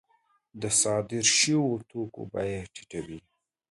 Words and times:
د 0.61 0.63
صادر 0.81 1.25
شویو 1.37 1.83
توکو 1.89 2.21
بیه 2.31 2.47
یې 2.63 2.69
ټیټه 2.73 2.99
وي 3.05 3.19